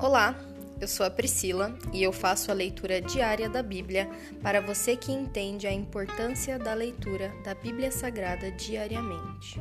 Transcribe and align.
Olá, 0.00 0.32
eu 0.80 0.86
sou 0.86 1.04
a 1.04 1.10
Priscila 1.10 1.76
e 1.92 2.04
eu 2.04 2.12
faço 2.12 2.52
a 2.52 2.54
leitura 2.54 3.00
diária 3.00 3.48
da 3.48 3.64
Bíblia 3.64 4.08
para 4.40 4.60
você 4.60 4.96
que 4.96 5.10
entende 5.10 5.66
a 5.66 5.72
importância 5.72 6.56
da 6.56 6.72
leitura 6.72 7.34
da 7.42 7.52
Bíblia 7.52 7.90
Sagrada 7.90 8.48
diariamente. 8.52 9.60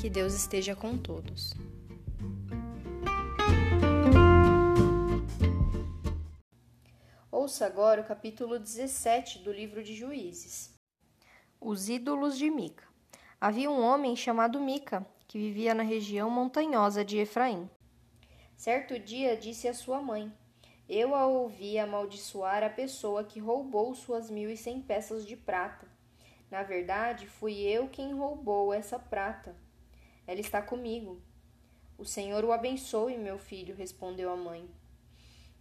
Que 0.00 0.08
Deus 0.08 0.32
esteja 0.32 0.76
com 0.76 0.96
todos. 0.96 1.52
Ouça 7.28 7.66
agora 7.66 8.00
o 8.00 8.04
capítulo 8.04 8.60
17 8.60 9.40
do 9.40 9.50
livro 9.50 9.82
de 9.82 9.92
Juízes. 9.92 10.72
Os 11.60 11.88
ídolos 11.88 12.38
de 12.38 12.48
Mica. 12.48 12.84
Havia 13.40 13.68
um 13.68 13.82
homem 13.82 14.14
chamado 14.14 14.60
Mica 14.60 15.04
que 15.26 15.36
vivia 15.36 15.74
na 15.74 15.82
região 15.82 16.30
montanhosa 16.30 17.04
de 17.04 17.18
Efraim. 17.18 17.68
Certo 18.62 18.96
dia 18.96 19.36
disse 19.36 19.66
a 19.66 19.74
sua 19.74 20.00
mãe: 20.00 20.32
Eu 20.88 21.16
a 21.16 21.26
ouvi 21.26 21.80
amaldiçoar 21.80 22.62
a 22.62 22.70
pessoa 22.70 23.24
que 23.24 23.40
roubou 23.40 23.92
suas 23.92 24.30
mil 24.30 24.48
e 24.48 24.56
cem 24.56 24.80
peças 24.80 25.26
de 25.26 25.34
prata. 25.34 25.88
Na 26.48 26.62
verdade, 26.62 27.26
fui 27.26 27.58
eu 27.58 27.88
quem 27.88 28.14
roubou 28.14 28.72
essa 28.72 29.00
prata. 29.00 29.56
Ela 30.28 30.38
está 30.38 30.62
comigo. 30.62 31.20
O 31.98 32.04
Senhor 32.04 32.44
o 32.44 32.52
abençoe, 32.52 33.18
meu 33.18 33.36
filho, 33.36 33.74
respondeu 33.74 34.30
a 34.30 34.36
mãe. 34.36 34.70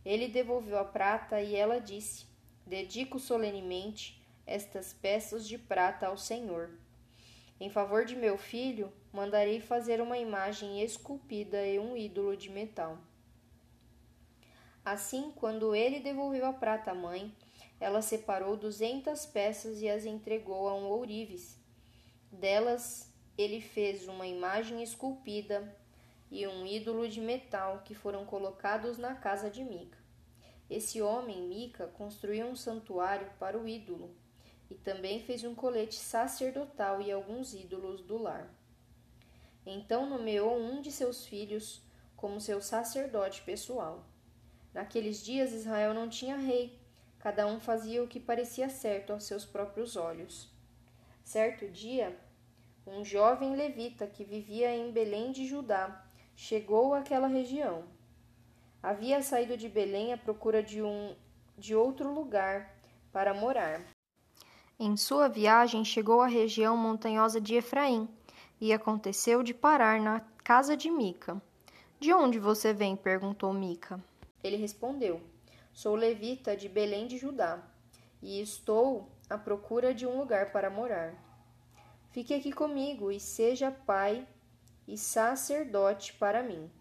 Ele 0.05 0.27
devolveu 0.27 0.77
a 0.77 0.85
prata 0.85 1.41
e 1.41 1.55
ela 1.55 1.81
disse: 1.81 2.27
Dedico 2.67 3.17
solenemente 3.17 4.23
estas 4.45 4.93
peças 4.93 5.47
de 5.47 5.57
prata 5.57 6.05
ao 6.05 6.17
Senhor. 6.17 6.69
Em 7.61 7.69
favor 7.69 8.05
de 8.05 8.15
meu 8.15 8.39
filho, 8.39 8.91
mandarei 9.13 9.61
fazer 9.61 10.01
uma 10.01 10.17
imagem 10.17 10.81
esculpida 10.81 11.63
e 11.63 11.77
um 11.77 11.95
ídolo 11.95 12.35
de 12.35 12.49
metal. 12.49 12.97
Assim, 14.83 15.31
quando 15.35 15.75
ele 15.75 15.99
devolveu 15.99 16.47
a 16.47 16.53
prata 16.53 16.89
à 16.89 16.95
mãe, 16.95 17.31
ela 17.79 18.01
separou 18.01 18.57
duzentas 18.57 19.27
peças 19.27 19.79
e 19.79 19.87
as 19.87 20.05
entregou 20.05 20.67
a 20.67 20.73
um 20.73 20.87
ourives. 20.87 21.55
Delas, 22.31 23.13
ele 23.37 23.61
fez 23.61 24.07
uma 24.07 24.25
imagem 24.25 24.81
esculpida 24.81 25.77
e 26.31 26.47
um 26.47 26.65
ídolo 26.65 27.07
de 27.07 27.21
metal 27.21 27.83
que 27.85 27.93
foram 27.93 28.25
colocados 28.25 28.97
na 28.97 29.13
casa 29.13 29.51
de 29.51 29.63
Mica. 29.63 29.99
Esse 30.67 30.99
homem, 30.99 31.43
Mica, 31.43 31.85
construiu 31.89 32.47
um 32.47 32.55
santuário 32.55 33.29
para 33.37 33.55
o 33.55 33.67
ídolo 33.67 34.15
e 34.71 34.75
também 34.75 35.19
fez 35.19 35.43
um 35.43 35.53
colete 35.53 35.95
sacerdotal 35.95 37.01
e 37.01 37.11
alguns 37.11 37.53
ídolos 37.53 38.01
do 38.01 38.17
lar. 38.17 38.49
Então 39.65 40.09
nomeou 40.09 40.57
um 40.57 40.81
de 40.81 40.89
seus 40.89 41.25
filhos 41.25 41.83
como 42.15 42.39
seu 42.39 42.61
sacerdote 42.61 43.41
pessoal. 43.41 44.05
Naqueles 44.73 45.21
dias 45.21 45.51
Israel 45.51 45.93
não 45.93 46.07
tinha 46.07 46.37
rei, 46.37 46.79
cada 47.19 47.45
um 47.45 47.59
fazia 47.59 48.01
o 48.01 48.07
que 48.07 48.17
parecia 48.17 48.69
certo 48.69 49.11
aos 49.11 49.25
seus 49.25 49.43
próprios 49.43 49.97
olhos. 49.97 50.49
Certo 51.21 51.67
dia, 51.67 52.17
um 52.87 53.03
jovem 53.03 53.57
levita 53.57 54.07
que 54.07 54.23
vivia 54.23 54.73
em 54.73 54.89
Belém 54.89 55.33
de 55.33 55.45
Judá 55.45 56.07
chegou 56.33 56.93
àquela 56.93 57.27
região. 57.27 57.83
Havia 58.81 59.21
saído 59.21 59.57
de 59.57 59.67
Belém 59.67 60.13
à 60.13 60.17
procura 60.17 60.63
de 60.63 60.81
um 60.81 61.13
de 61.57 61.75
outro 61.75 62.09
lugar 62.13 62.73
para 63.11 63.33
morar. 63.33 63.81
Em 64.83 64.97
sua 64.97 65.27
viagem, 65.27 65.85
chegou 65.85 66.21
à 66.21 66.25
região 66.25 66.75
montanhosa 66.75 67.39
de 67.39 67.53
Efraim 67.53 68.09
e 68.59 68.73
aconteceu 68.73 69.43
de 69.43 69.53
parar 69.53 70.01
na 70.01 70.21
casa 70.43 70.75
de 70.75 70.89
Mica. 70.89 71.39
De 71.99 72.11
onde 72.11 72.39
você 72.39 72.73
vem? 72.73 72.95
perguntou 72.95 73.53
Mica. 73.53 74.03
Ele 74.43 74.55
respondeu: 74.55 75.21
Sou 75.71 75.93
levita 75.93 76.57
de 76.57 76.67
Belém 76.67 77.05
de 77.05 77.15
Judá 77.19 77.61
e 78.23 78.41
estou 78.41 79.07
à 79.29 79.37
procura 79.37 79.93
de 79.93 80.07
um 80.07 80.17
lugar 80.17 80.51
para 80.51 80.67
morar. 80.67 81.13
Fique 82.09 82.33
aqui 82.33 82.51
comigo 82.51 83.11
e 83.11 83.19
seja 83.19 83.69
pai 83.69 84.27
e 84.87 84.97
sacerdote 84.97 86.13
para 86.13 86.41
mim, 86.41 86.71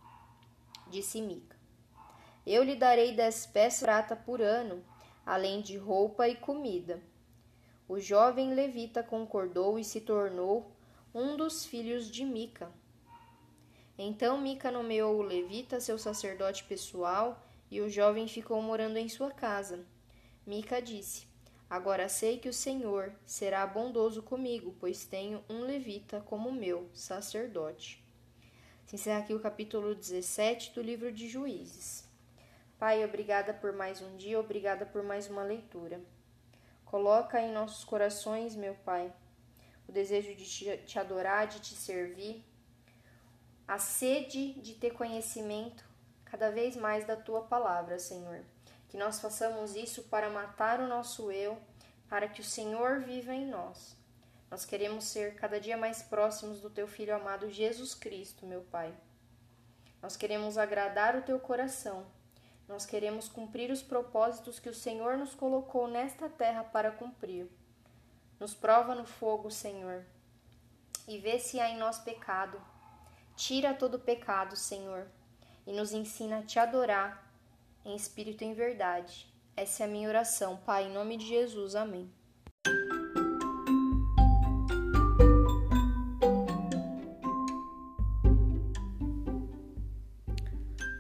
disse 0.89 1.21
Mica. 1.21 1.55
Eu 2.47 2.63
lhe 2.63 2.77
darei 2.77 3.15
dez 3.15 3.45
peças 3.45 3.81
de 3.81 3.85
prata 3.85 4.17
por 4.17 4.41
ano, 4.41 4.83
além 5.27 5.61
de 5.61 5.77
roupa 5.77 6.27
e 6.27 6.35
comida. 6.35 6.99
O 7.91 7.99
jovem 7.99 8.55
levita 8.55 9.03
concordou 9.03 9.77
e 9.77 9.83
se 9.83 10.01
tornou 10.01 10.71
um 11.13 11.37
dos 11.37 11.67
filhos 11.67 12.09
de 12.09 12.25
Mica. 12.25 12.71
Então 13.99 14.41
Mica 14.41 14.71
nomeou 14.71 15.19
o 15.19 15.23
levita 15.23 15.81
seu 15.81 15.99
sacerdote 15.99 16.63
pessoal 16.63 17.45
e 17.69 17.81
o 17.81 17.91
jovem 17.91 18.29
ficou 18.29 18.63
morando 18.63 18.97
em 18.97 19.09
sua 19.09 19.33
casa. 19.33 19.85
Mica 20.47 20.81
disse: 20.81 21.27
Agora 21.69 22.09
sei 22.09 22.39
que 22.39 22.49
o 22.49 22.53
Senhor 22.53 23.13
será 23.27 23.67
bondoso 23.67 24.23
comigo, 24.23 24.73
pois 24.79 25.05
tenho 25.05 25.43
um 25.51 25.63
levita 25.63 26.21
como 26.21 26.53
meu 26.53 26.89
sacerdote. 26.95 28.05
Se 28.87 28.95
encerra 28.95 29.19
aqui 29.19 29.35
o 29.35 29.41
capítulo 29.41 29.97
17 29.97 30.77
do 30.77 30.81
livro 30.81 31.11
de 31.11 31.29
Juízes. 31.29 32.09
Pai, 32.79 33.05
obrigada 33.05 33.53
por 33.53 33.73
mais 33.73 34.01
um 34.01 34.17
dia, 34.17 34.39
obrigada 34.39 34.87
por 34.87 35.03
mais 35.03 35.29
uma 35.29 35.43
leitura. 35.43 36.01
Coloca 36.91 37.41
em 37.41 37.53
nossos 37.53 37.85
corações, 37.85 38.57
meu 38.57 38.75
Pai, 38.75 39.13
o 39.87 39.93
desejo 39.93 40.35
de 40.35 40.45
te, 40.79 40.99
adorar, 40.99 41.47
de 41.47 41.61
te 41.61 41.73
servir, 41.73 42.45
a 43.69 43.79
sede 43.79 44.55
de 44.55 44.75
ter 44.75 44.91
conhecimento 44.91 45.85
cada 46.25 46.51
vez 46.51 46.75
mais 46.75 47.07
da 47.07 47.15
tua 47.15 47.43
palavra, 47.43 47.97
Senhor. 48.01 48.45
Que 48.89 48.97
nós 48.97 49.21
façamos 49.21 49.77
isso 49.77 50.03
para 50.09 50.31
matar 50.31 50.81
o 50.81 50.89
nosso 50.89 51.31
eu, 51.31 51.57
para 52.09 52.27
que 52.27 52.41
o 52.41 52.45
Senhor 52.45 52.99
viva 52.99 53.33
em 53.33 53.47
nós. 53.47 53.97
Nós 54.51 54.65
queremos 54.65 55.05
ser 55.05 55.37
cada 55.37 55.61
dia 55.61 55.77
mais 55.77 56.03
próximos 56.03 56.61
do 56.61 56.69
teu 56.69 56.89
filho 56.89 57.15
amado 57.15 57.49
Jesus 57.49 57.95
Cristo, 57.95 58.45
meu 58.45 58.63
Pai. 58.63 58.93
Nós 60.03 60.17
queremos 60.17 60.59
agradar 60.59 61.15
o 61.15 61.23
teu 61.23 61.39
coração 61.39 62.05
nós 62.71 62.87
queremos 62.87 63.29
cumprir 63.29 63.69
os 63.73 63.83
propósitos 63.83 64.61
que 64.61 64.69
o 64.69 64.75
Senhor 64.75 65.19
nos 65.19 65.35
colocou 65.35 65.89
nesta 65.89 66.29
terra 66.29 66.63
para 66.63 66.93
cumprir. 66.93 67.51
Nos 68.39 68.55
prova 68.55 68.95
no 68.95 69.05
fogo, 69.05 69.51
Senhor, 69.51 70.05
e 71.09 71.19
vê 71.19 71.41
se 71.41 71.59
há 71.59 71.69
em 71.69 71.77
nós 71.77 71.99
pecado. 71.99 72.63
Tira 73.35 73.75
todo 73.75 73.99
pecado, 73.99 74.55
Senhor, 74.55 75.09
e 75.67 75.73
nos 75.73 75.93
ensina 75.93 76.39
a 76.39 76.43
te 76.43 76.61
adorar 76.61 77.29
em 77.85 77.97
espírito 77.97 78.45
e 78.45 78.47
em 78.47 78.55
verdade. 78.55 79.27
Essa 79.57 79.83
é 79.83 79.87
a 79.87 79.91
minha 79.91 80.09
oração, 80.09 80.57
Pai, 80.59 80.85
em 80.85 80.93
nome 80.93 81.17
de 81.17 81.27
Jesus. 81.27 81.75
Amém. 81.75 82.20